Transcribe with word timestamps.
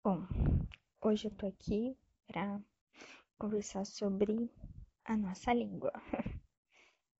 Bom, 0.00 0.26
hoje 1.02 1.26
eu 1.26 1.30
tô 1.32 1.46
aqui 1.48 1.98
para 2.28 2.62
conversar 3.36 3.84
sobre 3.84 4.48
a 5.04 5.16
nossa 5.16 5.52
língua. 5.52 5.92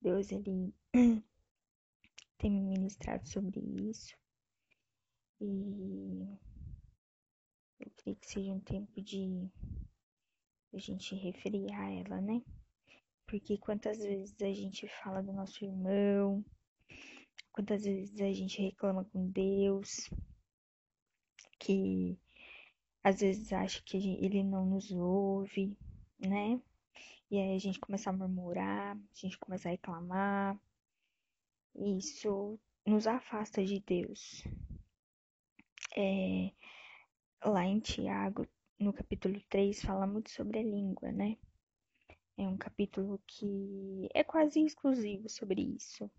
Deus, 0.01 0.31
ele 0.31 0.73
tem 2.39 2.51
me 2.53 2.63
ministrado 2.63 3.29
sobre 3.29 3.59
isso 3.59 4.17
e 5.41 6.39
eu 7.81 7.91
creio 7.97 8.17
que 8.17 8.31
seja 8.31 8.53
um 8.53 8.61
tempo 8.61 9.03
de 9.03 9.51
a 10.73 10.79
gente 10.79 11.17
refriar 11.17 11.93
ela, 11.93 12.21
né? 12.21 12.41
Porque 13.27 13.59
quantas 13.59 13.99
vezes 13.99 14.41
a 14.41 14.55
gente 14.55 14.87
fala 15.03 15.21
do 15.21 15.33
nosso 15.33 15.65
irmão, 15.65 16.45
quantas 17.51 17.83
vezes 17.83 18.21
a 18.21 18.33
gente 18.33 18.63
reclama 18.63 19.05
com 19.05 19.29
Deus, 19.31 20.09
que 21.59 22.17
às 23.03 23.21
vezes 23.21 23.53
acha 23.53 23.83
que 23.83 23.97
ele 23.97 24.43
não 24.43 24.67
nos 24.67 24.91
ouve, 24.91 25.77
né? 26.19 26.61
E 27.31 27.39
aí 27.39 27.55
a 27.55 27.59
gente 27.59 27.79
começa 27.79 28.11
a 28.11 28.13
murmurar, 28.13 28.97
a 28.97 29.15
gente 29.15 29.39
começa 29.39 29.69
a 29.69 29.73
reclamar. 29.73 30.59
Isso 31.75 32.59
nos 32.87 33.07
afasta 33.07 33.65
de 33.65 33.81
Deus. 33.81 34.43
É, 35.97 36.51
lá 37.45 37.65
em 37.65 37.81
Tiago, 37.81 38.47
no 38.79 38.93
capítulo 38.93 39.41
3, 39.49 39.83
fala 39.83 40.07
muito 40.07 40.31
sobre 40.31 40.59
a 40.59 40.63
língua, 40.63 41.13
né? 41.13 41.37
É 42.37 42.49
um 42.49 42.57
capítulo 42.57 43.21
que 43.27 44.09
é 44.15 44.25
quase 44.25 44.65
exclusivo 44.65 45.29
sobre 45.29 45.61
isso. 45.61 46.11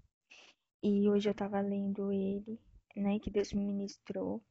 E 0.84 1.10
hoje 1.10 1.30
eu 1.30 1.34
tava 1.34 1.60
lendo 1.60 2.12
ele, 2.12 2.60
né? 2.96 3.20
Que 3.20 3.32
Deus 3.32 3.52
me 3.54 3.66
ministrou. 3.66 4.44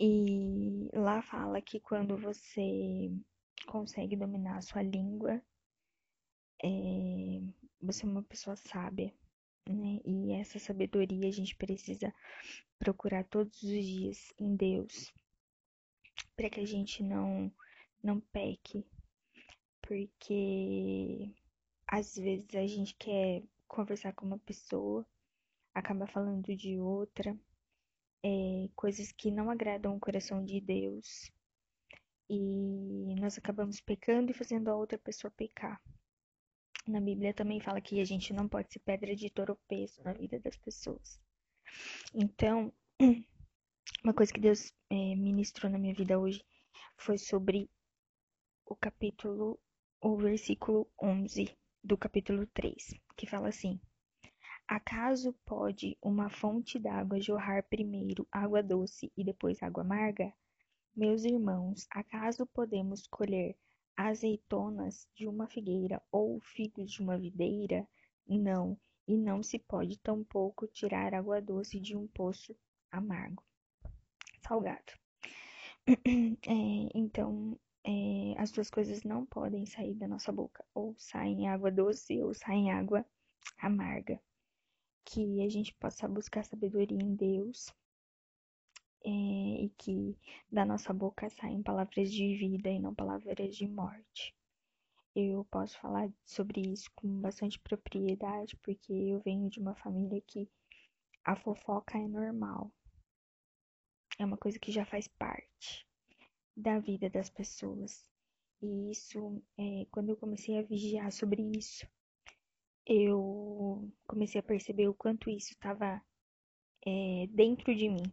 E 0.00 0.88
lá 0.94 1.20
fala 1.22 1.60
que 1.60 1.80
quando 1.80 2.16
você 2.16 3.10
consegue 3.66 4.16
dominar 4.16 4.58
a 4.58 4.62
sua 4.62 4.82
língua, 4.82 5.42
é, 6.62 6.68
você 7.80 8.04
é 8.04 8.08
uma 8.08 8.22
pessoa 8.22 8.54
sábia, 8.56 9.12
né? 9.68 10.00
E 10.04 10.32
essa 10.32 10.58
sabedoria 10.58 11.28
a 11.28 11.32
gente 11.32 11.56
precisa 11.56 12.14
procurar 12.78 13.24
todos 13.24 13.60
os 13.62 13.84
dias 13.84 14.32
em 14.38 14.54
Deus, 14.54 15.12
para 16.36 16.48
que 16.48 16.60
a 16.60 16.66
gente 16.66 17.02
não 17.02 17.52
não 18.00 18.20
peque, 18.20 18.86
porque 19.82 21.34
às 21.86 22.16
vezes 22.16 22.54
a 22.54 22.66
gente 22.66 22.94
quer 22.94 23.42
conversar 23.66 24.12
com 24.12 24.24
uma 24.26 24.38
pessoa, 24.38 25.04
acaba 25.74 26.06
falando 26.06 26.54
de 26.54 26.78
outra, 26.78 27.36
é, 28.24 28.68
coisas 28.74 29.12
que 29.12 29.30
não 29.30 29.50
agradam 29.50 29.96
o 29.96 30.00
coração 30.00 30.44
de 30.44 30.60
Deus 30.60 31.30
e 32.28 33.14
nós 33.20 33.38
acabamos 33.38 33.80
pecando 33.80 34.30
e 34.30 34.34
fazendo 34.34 34.68
a 34.68 34.76
outra 34.76 34.98
pessoa 34.98 35.30
pecar. 35.30 35.80
Na 36.86 37.00
Bíblia 37.00 37.34
também 37.34 37.60
fala 37.60 37.80
que 37.80 38.00
a 38.00 38.04
gente 38.04 38.32
não 38.32 38.48
pode 38.48 38.72
ser 38.72 38.80
pedra 38.80 39.14
de 39.14 39.30
tropeço 39.30 40.02
na 40.02 40.12
vida 40.12 40.38
das 40.40 40.56
pessoas. 40.56 41.20
Então, 42.14 42.72
uma 44.02 44.14
coisa 44.14 44.32
que 44.32 44.40
Deus 44.40 44.72
é, 44.90 44.94
ministrou 45.16 45.70
na 45.70 45.78
minha 45.78 45.94
vida 45.94 46.18
hoje 46.18 46.44
foi 46.96 47.18
sobre 47.18 47.70
o 48.64 48.74
capítulo, 48.74 49.58
o 50.00 50.16
versículo 50.16 50.90
11 51.02 51.56
do 51.82 51.96
capítulo 51.96 52.46
3, 52.48 52.94
que 53.16 53.26
fala 53.26 53.48
assim: 53.48 53.80
Acaso 54.68 55.32
pode 55.46 55.96
uma 56.02 56.28
fonte 56.28 56.78
d'água 56.78 57.18
jorrar 57.18 57.62
primeiro 57.70 58.28
água 58.30 58.62
doce 58.62 59.10
e 59.16 59.24
depois 59.24 59.62
água 59.62 59.82
amarga? 59.82 60.30
Meus 60.94 61.24
irmãos, 61.24 61.86
acaso 61.90 62.44
podemos 62.44 63.06
colher 63.06 63.56
azeitonas 63.96 65.08
de 65.14 65.26
uma 65.26 65.46
figueira 65.48 66.02
ou 66.12 66.38
figos 66.42 66.92
de 66.92 67.00
uma 67.00 67.16
videira? 67.16 67.88
Não, 68.28 68.78
e 69.06 69.16
não 69.16 69.42
se 69.42 69.58
pode 69.58 69.98
tampouco 70.00 70.66
tirar 70.66 71.14
água 71.14 71.40
doce 71.40 71.80
de 71.80 71.96
um 71.96 72.06
poço 72.06 72.54
amargo, 72.92 73.42
salgado. 74.46 74.92
É, 76.46 76.90
então, 76.94 77.58
é, 77.82 78.34
as 78.36 78.50
duas 78.50 78.68
coisas 78.68 79.02
não 79.02 79.24
podem 79.24 79.64
sair 79.64 79.94
da 79.94 80.06
nossa 80.06 80.30
boca, 80.30 80.62
ou 80.74 80.94
saem 80.98 81.48
água 81.48 81.70
doce 81.70 82.22
ou 82.22 82.34
saem 82.34 82.70
água 82.70 83.02
amarga 83.58 84.20
que 85.08 85.42
a 85.42 85.48
gente 85.48 85.72
possa 85.74 86.06
buscar 86.06 86.44
sabedoria 86.44 86.98
em 87.02 87.14
Deus 87.14 87.74
é, 89.02 89.08
e 89.08 89.72
que 89.78 90.18
da 90.52 90.66
nossa 90.66 90.92
boca 90.92 91.30
saem 91.30 91.62
palavras 91.62 92.12
de 92.12 92.36
vida 92.36 92.68
e 92.68 92.78
não 92.78 92.94
palavras 92.94 93.56
de 93.56 93.66
morte. 93.66 94.36
Eu 95.16 95.46
posso 95.50 95.80
falar 95.80 96.12
sobre 96.26 96.60
isso 96.60 96.90
com 96.94 97.08
bastante 97.22 97.58
propriedade, 97.58 98.54
porque 98.58 98.92
eu 98.92 99.18
venho 99.20 99.48
de 99.48 99.58
uma 99.58 99.74
família 99.74 100.20
que 100.26 100.46
a 101.24 101.34
fofoca 101.34 101.96
é 101.96 102.06
normal. 102.06 102.70
É 104.18 104.26
uma 104.26 104.36
coisa 104.36 104.58
que 104.58 104.70
já 104.70 104.84
faz 104.84 105.08
parte 105.08 105.86
da 106.54 106.78
vida 106.78 107.08
das 107.08 107.30
pessoas. 107.30 108.06
E 108.60 108.90
isso, 108.90 109.42
é, 109.56 109.86
quando 109.90 110.10
eu 110.10 110.16
comecei 110.16 110.58
a 110.58 110.62
vigiar 110.62 111.10
sobre 111.10 111.42
isso, 111.56 111.86
eu 112.88 113.92
comecei 114.06 114.40
a 114.40 114.42
perceber 114.42 114.88
o 114.88 114.94
quanto 114.94 115.30
isso 115.30 115.52
estava 115.52 116.02
é, 116.86 117.26
dentro 117.30 117.74
de 117.74 117.88
mim, 117.88 118.12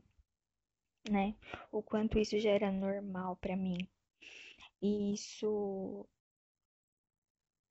né? 1.09 1.36
O 1.72 1.81
quanto 1.81 2.19
isso 2.19 2.38
já 2.40 2.52
era 2.52 2.72
normal 2.72 3.38
para 3.38 3.56
mim. 3.56 3.78
E 4.81 5.14
isso 5.14 6.06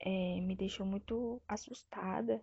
é, 0.01 0.41
me 0.41 0.57
deixou 0.57 0.87
muito 0.87 1.41
assustada, 1.49 2.43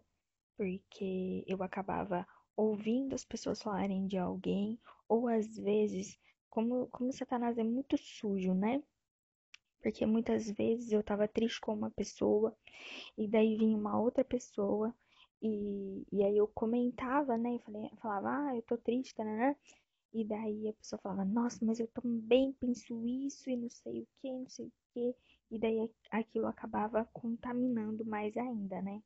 porque 0.58 1.44
eu 1.48 1.64
acabava 1.64 2.28
ouvindo 2.56 3.16
as 3.16 3.26
pessoas 3.26 3.62
falarem 3.62 4.08
de 4.08 4.18
alguém, 4.18 4.80
ou 5.08 5.28
às 5.28 5.58
vezes, 5.58 6.20
como, 6.50 6.88
como 6.88 7.12
Satanás 7.14 7.58
é 7.58 7.64
muito 7.64 7.98
sujo, 7.98 8.54
né? 8.54 8.84
Porque 9.81 10.06
muitas 10.06 10.50
vezes 10.52 10.92
eu 10.92 11.03
tava 11.03 11.28
triste 11.28 11.59
com 11.62 11.74
uma 11.74 11.92
pessoa 11.92 12.56
e 13.18 13.28
daí 13.28 13.58
vinha 13.58 13.78
uma 13.78 14.00
outra 14.00 14.24
pessoa 14.24 14.94
e, 15.42 16.06
e 16.12 16.24
aí 16.24 16.38
eu 16.38 16.47
comentava, 16.47 17.38
né? 17.38 17.56
E 17.56 17.59
falei, 17.59 17.90
falava, 18.02 18.30
ah, 18.30 18.56
eu 18.56 18.62
tô 18.64 18.78
triste, 18.78 19.18
né? 19.24 19.56
E 20.14 20.25
daí 20.25 20.70
a 20.70 20.74
pessoa 20.74 21.00
falava, 21.02 21.25
nossa, 21.25 21.66
mas 21.66 21.80
eu 21.80 21.88
também 21.88 22.53
penso 22.59 23.06
isso 23.08 23.50
e 23.50 23.58
não 23.58 23.70
sei 23.70 24.02
o 24.02 24.08
que, 24.22 24.31
não 24.31 24.50
sei 24.50 24.68
o 24.68 24.74
que. 24.94 25.16
E 25.52 25.59
daí 25.59 25.90
aquilo 26.12 26.47
acabava 26.47 27.06
contaminando 27.14 28.06
mais 28.06 28.36
ainda, 28.38 28.81
né? 28.81 29.02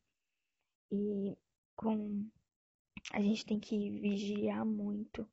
E 0.91 1.37
com 1.75 2.25
a 3.13 3.21
gente 3.21 3.45
tem 3.45 3.59
que 3.59 3.89
vigiar 3.99 4.65
muito 4.65 5.27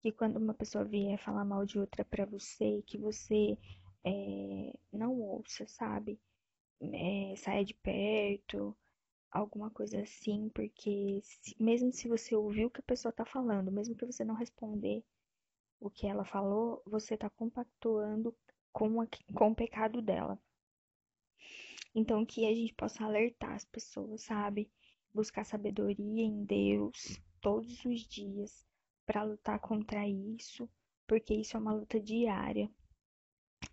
que 0.00 0.10
quando 0.10 0.36
uma 0.38 0.54
pessoa 0.54 0.84
vier 0.84 1.18
falar 1.18 1.44
mal 1.44 1.66
de 1.66 1.78
outra 1.78 2.04
para 2.04 2.24
você, 2.24 2.82
que 2.86 2.96
você 2.96 3.58
é, 4.04 4.72
não 4.92 5.20
ouça, 5.20 5.66
sabe? 5.66 6.18
É, 6.80 7.34
saia 7.36 7.64
de 7.64 7.74
perto, 7.74 8.76
alguma 9.30 9.70
coisa 9.70 10.00
assim, 10.00 10.48
porque 10.50 11.20
se, 11.22 11.56
mesmo 11.62 11.92
se 11.92 12.08
você 12.08 12.34
ouvir 12.34 12.66
o 12.66 12.70
que 12.70 12.80
a 12.80 12.84
pessoa 12.84 13.12
tá 13.12 13.24
falando, 13.24 13.70
mesmo 13.70 13.94
que 13.94 14.06
você 14.06 14.24
não 14.24 14.34
responder 14.34 15.04
o 15.80 15.90
que 15.90 16.06
ela 16.06 16.24
falou, 16.24 16.82
você 16.86 17.16
tá 17.16 17.30
compactuando 17.30 18.36
com, 18.72 19.00
a, 19.00 19.06
com 19.34 19.50
o 19.50 19.54
pecado 19.54 20.02
dela. 20.02 20.38
Então, 21.94 22.24
que 22.24 22.46
a 22.46 22.54
gente 22.54 22.74
possa 22.74 23.04
alertar 23.04 23.52
as 23.52 23.64
pessoas, 23.64 24.22
sabe? 24.22 24.70
Buscar 25.12 25.44
sabedoria 25.44 26.22
em 26.22 26.44
Deus 26.44 27.20
todos 27.40 27.84
os 27.84 28.00
dias 28.06 28.64
para 29.04 29.24
lutar 29.24 29.58
contra 29.58 30.06
isso, 30.06 30.70
porque 31.06 31.34
isso 31.34 31.56
é 31.56 31.60
uma 31.60 31.72
luta 31.74 31.98
diária. 31.98 32.70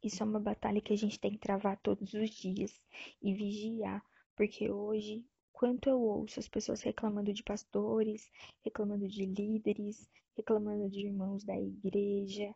Isso 0.07 0.24
é 0.24 0.25
uma 0.25 0.39
batalha 0.39 0.80
que 0.80 0.94
a 0.94 0.95
gente 0.95 1.19
tem 1.19 1.31
que 1.31 1.38
travar 1.38 1.77
todos 1.81 2.13
os 2.13 2.30
dias 2.30 2.81
e 3.21 3.33
vigiar, 3.33 4.01
porque 4.38 4.71
hoje, 4.71 5.21
quanto 5.51 5.89
eu 5.89 6.00
ouço 6.00 6.39
as 6.39 6.48
pessoas 6.48 6.81
reclamando 6.81 7.33
de 7.33 7.44
pastores, 7.44 8.31
reclamando 8.63 9.06
de 9.06 9.25
líderes, 9.25 10.09
reclamando 10.33 10.89
de 10.89 11.07
irmãos 11.07 11.44
da 11.44 11.59
igreja, 11.59 12.56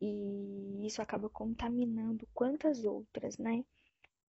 e 0.00 0.86
isso 0.86 1.02
acaba 1.02 1.28
contaminando 1.28 2.24
quantas 2.32 2.84
outras, 2.84 3.36
né? 3.36 3.64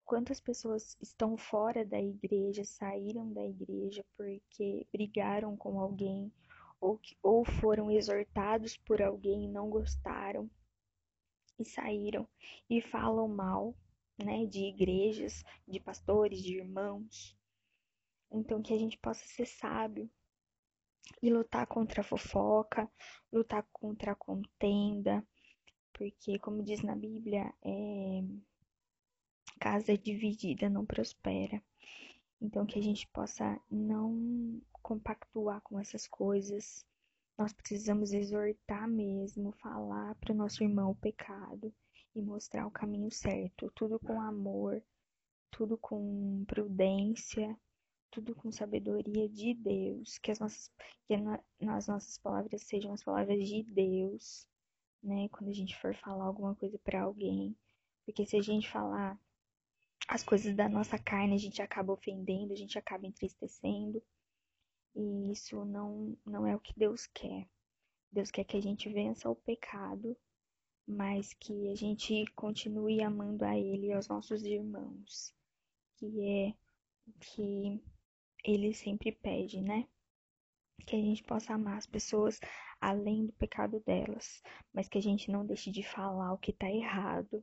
Quantas 0.05 0.39
pessoas 0.39 0.97
estão 1.03 1.37
fora 1.37 1.85
da 1.85 2.01
igreja, 2.01 2.65
saíram 2.65 3.33
da 3.33 3.45
igreja 3.45 4.05
porque 4.17 4.87
brigaram 4.93 5.57
com 5.57 5.81
alguém 5.81 6.33
ou, 6.81 7.01
ou 7.21 7.45
foram 7.45 7.91
exortados 7.91 8.77
por 8.77 9.03
alguém 9.03 9.47
e 9.47 9.49
não 9.49 9.69
gostaram 9.69 10.49
e 11.59 11.65
saíram 11.65 12.29
e 12.69 12.81
falam 12.81 13.29
mal, 13.29 13.75
né, 14.23 14.47
de 14.47 14.61
igrejas, 14.61 15.45
de 15.67 15.81
pastores, 15.81 16.41
de 16.43 16.57
irmãos. 16.59 17.37
Então 18.31 18.63
que 18.63 18.73
a 18.73 18.79
gente 18.79 18.99
possa 18.99 19.27
ser 19.27 19.47
sábio 19.47 20.11
e 21.23 21.31
lutar 21.31 21.67
contra 21.67 22.01
a 22.01 22.05
fofoca, 22.05 22.91
lutar 23.33 23.67
contra 23.73 24.13
a 24.13 24.17
contenda, 24.17 25.25
Porque, 25.95 26.39
como 26.41 26.63
diz 26.63 26.83
na 26.83 26.97
Bíblia, 26.97 27.55
é... 27.63 28.21
casa 29.61 29.97
dividida 29.97 30.69
não 30.69 30.85
prospera. 30.85 31.63
Então, 32.41 32.67
que 32.67 32.79
a 32.79 32.83
gente 32.83 33.07
possa 33.09 33.59
não 33.71 34.61
compactuar 34.83 35.61
com 35.63 35.79
essas 35.79 36.07
coisas. 36.09 36.85
Nós 37.37 37.53
precisamos 37.53 38.13
exortar 38.13 38.89
mesmo, 38.89 39.53
falar 39.53 40.15
para 40.17 40.33
o 40.33 40.37
nosso 40.37 40.63
irmão 40.63 40.93
o 40.93 40.97
pecado 40.97 41.75
e 42.15 42.23
mostrar 42.23 42.67
o 42.67 42.71
caminho 42.71 43.11
certo, 43.11 43.73
tudo 43.75 43.99
com 43.99 44.21
amor, 44.21 44.81
tudo 45.51 45.77
com 45.77 46.45
prudência, 46.47 47.59
tudo 48.11 48.35
com 48.37 48.53
sabedoria 48.53 49.29
de 49.29 49.53
Deus, 49.55 50.19
que 50.19 50.31
as 50.31 50.39
nossas, 50.39 50.71
que 51.07 51.15
as 51.69 51.89
nossas 51.89 52.17
palavras 52.19 52.63
sejam 52.63 52.93
as 52.93 53.03
palavras 53.03 53.49
de 53.49 53.65
Deus, 53.65 54.47
né? 55.03 55.29
Quando 55.31 55.51
a 55.51 55.55
gente 55.55 55.77
for 55.77 55.93
falar 55.97 56.25
alguma 56.25 56.55
coisa 56.55 56.79
para 56.79 57.03
alguém, 57.03 57.57
porque 58.05 58.25
se 58.25 58.37
a 58.37 58.43
gente 58.43 58.71
falar 58.71 59.19
as 60.07 60.23
coisas 60.23 60.55
da 60.55 60.69
nossa 60.69 60.99
carne, 60.99 61.35
a 61.35 61.39
gente 61.39 61.61
acaba 61.61 61.93
ofendendo, 61.93 62.53
a 62.53 62.57
gente 62.57 62.79
acaba 62.79 63.07
entristecendo, 63.07 64.01
e 64.95 65.33
isso 65.33 65.65
não 65.65 66.17
não 66.25 66.47
é 66.47 66.55
o 66.55 66.61
que 66.61 66.73
Deus 66.79 67.07
quer. 67.09 67.49
Deus 68.13 68.31
quer 68.31 68.45
que 68.45 68.57
a 68.57 68.63
gente 68.63 68.89
vença 68.89 69.29
o 69.29 69.35
pecado, 69.35 70.17
mas 70.87 71.35
que 71.35 71.69
a 71.71 71.75
gente 71.75 72.25
continue 72.37 73.03
amando 73.03 73.45
a 73.45 73.59
Ele 73.59 73.89
e 73.89 73.93
aos 73.93 74.07
nossos 74.09 74.45
irmãos, 74.45 75.35
que 75.97 76.23
é 76.25 76.55
o 77.09 77.13
que 77.19 77.83
Ele 78.45 78.73
sempre 78.73 79.11
pede, 79.11 79.61
né? 79.61 79.89
Que 80.87 80.97
a 80.97 81.01
gente 81.01 81.25
possa 81.25 81.55
amar 81.55 81.79
as 81.79 81.87
pessoas 81.87 82.39
além 82.81 83.27
do 83.27 83.33
pecado 83.33 83.81
delas, 83.81 84.43
mas 84.73 84.89
que 84.89 84.99
a 84.99 85.03
gente 85.03 85.31
não 85.31 85.45
deixe 85.45 85.71
de 85.71 85.83
falar 85.83 86.33
o 86.33 86.39
que 86.39 86.53
tá 86.53 86.71
errado, 86.71 87.43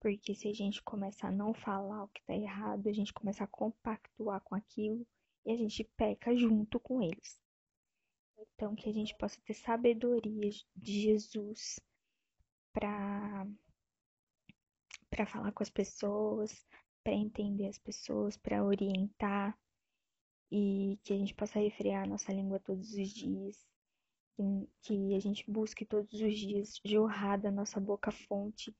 porque 0.00 0.34
se 0.34 0.48
a 0.48 0.54
gente 0.54 0.82
começa 0.82 1.26
a 1.26 1.32
não 1.32 1.52
falar 1.52 2.04
o 2.04 2.08
que 2.08 2.22
tá 2.24 2.34
errado, 2.36 2.88
a 2.88 2.92
gente 2.92 3.12
começa 3.12 3.42
a 3.44 3.48
compactuar 3.48 4.40
com 4.42 4.54
aquilo 4.54 5.06
e 5.46 5.52
a 5.52 5.56
gente 5.56 5.84
peca 5.96 6.36
junto 6.36 6.80
com 6.80 7.00
eles. 7.00 7.40
Então, 8.36 8.74
que 8.74 8.90
a 8.90 8.92
gente 8.92 9.16
possa 9.16 9.40
ter 9.42 9.54
sabedoria 9.54 10.50
de 10.74 11.00
Jesus 11.02 11.78
para 12.72 13.46
para 15.08 15.24
falar 15.24 15.52
com 15.52 15.62
as 15.62 15.70
pessoas, 15.70 16.66
para 17.02 17.14
entender 17.14 17.68
as 17.68 17.78
pessoas, 17.78 18.36
para 18.36 18.64
orientar 18.64 19.56
e 20.50 20.98
que 21.04 21.12
a 21.12 21.16
gente 21.16 21.34
possa 21.34 21.60
refrear 21.60 22.02
a 22.02 22.08
nossa 22.08 22.32
língua 22.32 22.58
todos 22.58 22.92
os 22.92 23.08
dias, 23.08 23.64
que 24.82 25.14
a 25.14 25.20
gente 25.20 25.48
busque 25.50 25.86
todos 25.86 26.12
os 26.12 26.38
dias 26.38 26.80
jorrar 26.84 27.40
da 27.40 27.50
nossa 27.50 27.80
boca 27.80 28.10
fonte 28.10 28.76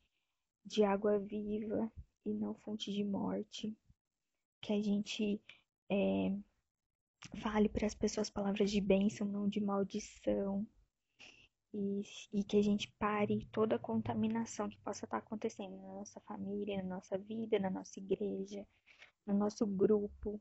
de 0.65 0.83
água 0.83 1.19
viva 1.19 1.91
e 2.25 2.35
não 2.35 2.55
fonte 2.55 2.93
de 2.93 3.05
morte, 3.05 3.75
que 4.61 4.73
a 4.73 4.83
gente 4.83 5.41
é, 5.89 6.37
fale 7.43 7.69
para 7.69 7.87
as 7.87 7.95
pessoas 7.95 8.31
palavras 8.31 8.71
de 8.71 8.81
bênção, 8.81 9.27
não 9.27 9.49
de 9.49 9.61
maldição, 9.61 10.67
e, 11.73 12.03
e 12.33 12.45
que 12.45 12.57
a 12.57 12.63
gente 12.63 12.91
pare 12.99 13.47
toda 13.53 13.77
a 13.77 13.79
contaminação 13.79 14.69
que 14.69 14.79
possa 14.79 15.05
estar 15.05 15.19
acontecendo 15.19 15.77
na 15.77 15.95
nossa 15.95 16.21
família, 16.21 16.83
na 16.83 16.97
nossa 16.97 17.19
vida, 17.19 17.59
na 17.59 17.71
nossa 17.71 17.99
igreja, 17.99 18.67
no 19.27 19.35
nosso 19.35 19.67
grupo. 19.67 20.41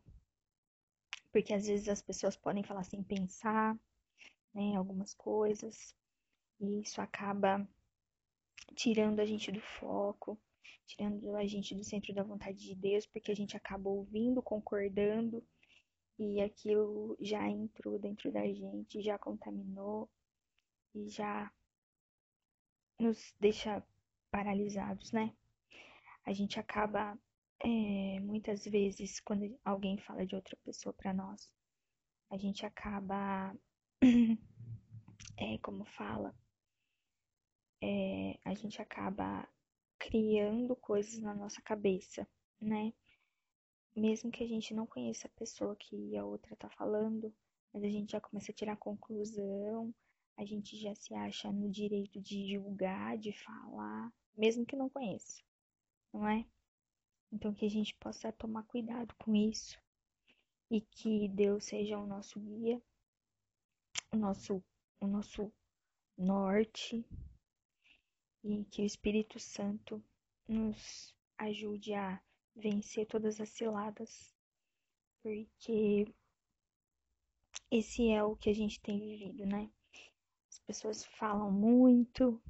Porque 1.31 1.53
às 1.53 1.67
vezes 1.67 1.89
as 1.89 2.01
pessoas 2.01 2.37
podem 2.37 2.63
falar 2.63 2.83
sem 2.83 3.03
pensar, 3.03 3.77
né, 4.53 4.75
algumas 4.75 5.13
coisas, 5.13 5.93
e 6.59 6.81
isso 6.81 7.01
acaba 7.01 7.67
tirando 8.73 9.19
a 9.19 9.25
gente 9.25 9.51
do 9.51 9.59
foco, 9.59 10.39
tirando 10.85 11.35
a 11.35 11.45
gente 11.45 11.75
do 11.75 11.83
centro 11.83 12.13
da 12.13 12.23
vontade 12.23 12.57
de 12.59 12.75
Deus, 12.75 13.05
porque 13.05 13.31
a 13.31 13.35
gente 13.35 13.57
acaba 13.57 13.89
ouvindo, 13.89 14.41
concordando, 14.41 15.45
e 16.17 16.41
aquilo 16.41 17.17
já 17.19 17.47
entrou 17.47 17.99
dentro 17.99 18.31
da 18.31 18.45
gente, 18.45 19.01
já 19.01 19.17
contaminou, 19.17 20.09
e 20.95 21.09
já 21.09 21.51
nos 22.99 23.33
deixa 23.39 23.83
paralisados, 24.31 25.11
né? 25.11 25.35
A 26.25 26.31
gente 26.31 26.59
acaba 26.59 27.17
é, 27.59 28.19
muitas 28.21 28.65
vezes 28.65 29.19
quando 29.19 29.59
alguém 29.63 29.97
fala 29.97 30.25
de 30.25 30.35
outra 30.35 30.57
pessoa 30.63 30.93
para 30.93 31.13
nós, 31.13 31.51
a 32.29 32.37
gente 32.37 32.65
acaba 32.65 33.55
é 35.37 35.57
como 35.59 35.85
fala, 35.85 36.33
é, 37.81 38.39
a 38.45 38.53
gente 38.53 38.81
acaba 38.81 39.47
criando 39.99 40.75
coisas 40.77 41.19
na 41.19 41.33
nossa 41.35 41.61
cabeça, 41.61 42.27
né? 42.59 42.93
Mesmo 43.95 44.29
que 44.29 44.43
a 44.43 44.47
gente 44.47 44.73
não 44.73 44.85
conheça 44.85 45.27
a 45.27 45.39
pessoa 45.39 45.75
que 45.75 46.17
a 46.17 46.25
outra 46.25 46.55
tá 46.55 46.69
falando, 46.69 47.33
mas 47.73 47.83
a 47.83 47.89
gente 47.89 48.11
já 48.11 48.19
começa 48.19 48.51
a 48.51 48.55
tirar 48.55 48.75
conclusão, 48.77 49.93
a 50.37 50.43
gente 50.43 50.77
já 50.77 50.93
se 50.95 51.13
acha 51.13 51.51
no 51.51 51.69
direito 51.69 52.19
de 52.19 52.53
julgar, 52.53 53.17
de 53.17 53.31
falar, 53.31 54.11
mesmo 54.35 54.65
que 54.65 54.75
não 54.75 54.89
conheça, 54.89 55.41
não 56.13 56.27
é? 56.27 56.45
Então 57.31 57.53
que 57.53 57.65
a 57.65 57.69
gente 57.69 57.95
possa 57.95 58.31
tomar 58.33 58.63
cuidado 58.63 59.15
com 59.15 59.33
isso 59.35 59.79
e 60.69 60.81
que 60.81 61.29
Deus 61.29 61.65
seja 61.65 61.97
o 61.97 62.05
nosso 62.05 62.39
guia, 62.39 62.81
o 64.11 64.17
nosso, 64.17 64.63
o 64.99 65.07
nosso 65.07 65.51
norte 66.17 67.05
e 68.43 68.65
que 68.65 68.81
o 68.81 68.85
Espírito 68.85 69.39
Santo 69.39 70.03
nos 70.47 71.15
ajude 71.37 71.93
a 71.93 72.21
vencer 72.55 73.05
todas 73.05 73.39
as 73.39 73.49
ciladas, 73.49 74.33
porque 75.21 76.07
esse 77.69 78.09
é 78.09 78.23
o 78.23 78.35
que 78.35 78.49
a 78.49 78.55
gente 78.55 78.79
tem 78.81 78.99
vivido, 78.99 79.45
né? 79.45 79.69
pessoas 80.65 81.05
falam 81.05 81.51
muito 81.51 82.41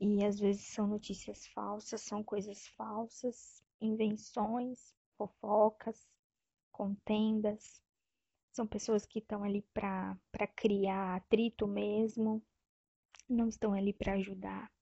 e 0.00 0.24
às 0.24 0.38
vezes 0.38 0.66
são 0.66 0.86
notícias 0.86 1.46
falsas, 1.48 2.00
são 2.00 2.24
coisas 2.24 2.66
falsas, 2.68 3.62
invenções, 3.80 4.94
fofocas, 5.16 6.08
contendas. 6.72 7.82
São 8.50 8.66
pessoas 8.66 9.04
que 9.06 9.18
estão 9.18 9.44
ali 9.44 9.62
para 9.74 10.16
criar 10.56 11.16
atrito 11.16 11.66
mesmo, 11.66 12.42
não 13.28 13.48
estão 13.48 13.74
ali 13.74 13.92
para 13.92 14.14
ajudar. 14.14 14.72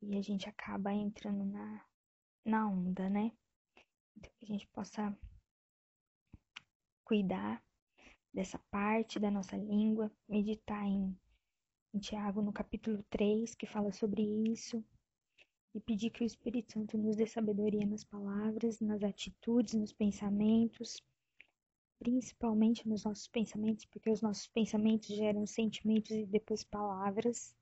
E 0.00 0.16
a 0.16 0.22
gente 0.22 0.48
acaba 0.48 0.92
entrando 0.92 1.44
na, 1.44 1.84
na 2.44 2.68
onda, 2.68 3.10
né? 3.10 3.32
Que 4.18 4.44
a 4.44 4.46
gente 4.46 4.66
possa 4.68 5.16
cuidar 7.04 7.62
dessa 8.32 8.58
parte 8.70 9.18
da 9.18 9.30
nossa 9.30 9.56
língua, 9.56 10.10
meditar 10.28 10.86
em 10.86 11.16
em 11.94 11.98
Tiago, 11.98 12.42
no 12.42 12.52
capítulo 12.52 13.02
3, 13.10 13.54
que 13.54 13.66
fala 13.66 13.90
sobre 13.92 14.22
isso, 14.22 14.84
e 15.74 15.80
pedir 15.80 16.10
que 16.10 16.22
o 16.22 16.26
Espírito 16.26 16.72
Santo 16.72 16.98
nos 16.98 17.16
dê 17.16 17.26
sabedoria 17.26 17.86
nas 17.86 18.04
palavras, 18.04 18.80
nas 18.80 19.02
atitudes, 19.02 19.74
nos 19.74 19.92
pensamentos, 19.92 21.00
principalmente 21.98 22.88
nos 22.88 23.04
nossos 23.04 23.26
pensamentos, 23.28 23.84
porque 23.86 24.10
os 24.10 24.20
nossos 24.20 24.46
pensamentos 24.48 25.08
geram 25.08 25.46
sentimentos 25.46 26.10
e 26.10 26.26
depois 26.26 26.62
palavras. 26.62 27.54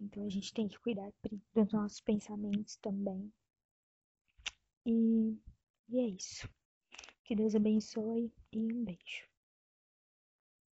Então 0.00 0.24
a 0.24 0.28
gente 0.28 0.52
tem 0.52 0.68
que 0.68 0.78
cuidar 0.78 1.12
dos 1.54 1.72
nossos 1.72 2.00
pensamentos 2.00 2.76
também. 2.76 3.32
E, 4.86 5.36
e 5.88 5.98
é 6.00 6.08
isso. 6.08 6.48
Que 7.24 7.34
Deus 7.34 7.54
abençoe 7.54 8.32
e 8.52 8.58
um 8.58 8.84
beijo. 8.84 9.28